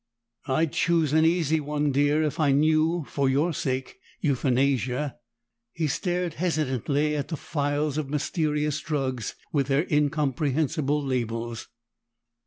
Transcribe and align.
"I'd 0.47 0.73
choose 0.73 1.13
an 1.13 1.25
easy 1.25 1.59
one, 1.59 1.91
Dear, 1.91 2.23
if 2.23 2.39
I 2.39 2.51
knew, 2.53 3.05
for 3.07 3.29
your 3.29 3.53
sake. 3.53 3.99
Euthanasia!" 4.19 5.17
He 5.73 5.85
stared 5.85 6.33
hesitantly 6.33 7.15
at 7.15 7.27
the 7.27 7.37
files 7.37 7.99
of 7.99 8.09
mysterious 8.09 8.79
drugs 8.79 9.35
with 9.53 9.67
their 9.67 9.85
incomprehensible 9.91 11.05
labels. 11.05 11.67